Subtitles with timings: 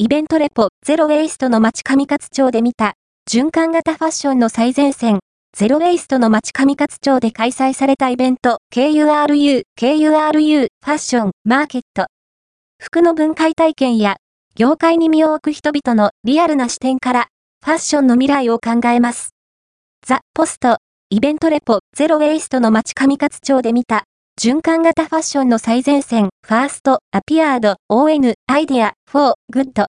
[0.00, 2.94] イベントレポゼロウェイストの街上勝町で見た
[3.28, 5.18] 循環型ファッションの最前線
[5.56, 12.06] ゼロウェイストの街上勝町で開催されたイベント KURU KURU ファッションマーケット
[12.80, 14.18] 服の分解体験や
[14.54, 17.26] 業界に身を置く人々のリアルな視点から
[17.64, 19.30] ファッションの未来を考えます。
[20.06, 20.76] The post
[21.10, 24.04] イベントレポゼロウェイストの街上勝町で見た
[24.38, 29.86] 循環型ファッションの最前線、ファースト、アピアード、ON、アイデア、フォー、グッド。